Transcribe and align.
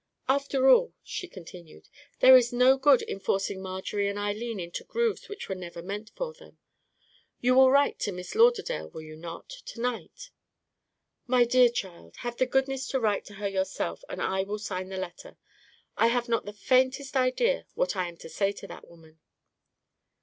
"After 0.27 0.67
all," 0.67 0.95
she 1.03 1.27
continued, 1.27 1.87
"there 2.21 2.35
is 2.35 2.51
no 2.51 2.75
good 2.75 3.03
in 3.03 3.19
forcing 3.19 3.61
Marjorie 3.61 4.07
and 4.09 4.17
Eileen 4.17 4.59
into 4.59 4.83
grooves 4.83 5.29
which 5.29 5.47
were 5.47 5.53
never 5.53 5.83
meant 5.83 6.09
for 6.15 6.33
them. 6.33 6.57
You 7.39 7.53
will 7.53 7.69
write 7.69 7.99
to 7.99 8.11
Miss 8.11 8.33
Lauderdale, 8.33 8.89
will 8.89 9.03
you 9.03 9.15
not, 9.15 9.47
to 9.49 9.79
night?" 9.79 10.31
"My 11.27 11.43
dear 11.45 11.69
child, 11.69 12.15
have 12.21 12.37
the 12.37 12.47
goodness 12.47 12.87
to 12.87 12.99
write 12.99 13.25
to 13.25 13.35
her 13.35 13.47
yourself, 13.47 14.03
and 14.09 14.19
I 14.19 14.41
will 14.41 14.57
sign 14.57 14.89
the 14.89 14.97
letter. 14.97 15.37
I 15.97 16.07
have 16.07 16.27
not 16.27 16.45
the 16.45 16.53
faintest 16.53 17.15
idea 17.15 17.67
what 17.75 17.95
I 17.95 18.07
am 18.07 18.17
to 18.17 18.27
say 18.27 18.51
to 18.53 18.65
that 18.65 18.87
woman." 18.89 19.19